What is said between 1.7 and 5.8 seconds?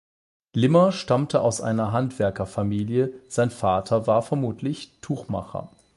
Handwerkerfamilie, sein Vater war vermutlich Tuchmacher.